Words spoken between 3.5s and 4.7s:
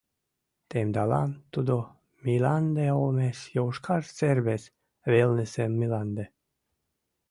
йошкар сер вес